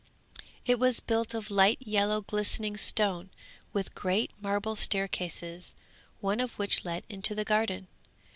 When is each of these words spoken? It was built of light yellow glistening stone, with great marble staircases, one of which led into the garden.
It 0.65 0.79
was 0.79 0.99
built 0.99 1.35
of 1.35 1.51
light 1.51 1.77
yellow 1.79 2.21
glistening 2.21 2.75
stone, 2.75 3.29
with 3.71 3.93
great 3.93 4.31
marble 4.41 4.75
staircases, 4.75 5.75
one 6.21 6.39
of 6.39 6.53
which 6.53 6.83
led 6.83 7.03
into 7.07 7.35
the 7.35 7.45
garden. 7.45 7.87